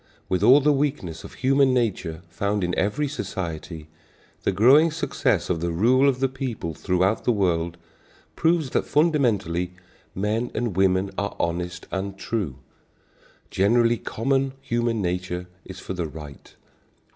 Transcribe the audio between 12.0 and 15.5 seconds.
true. Generally common human nature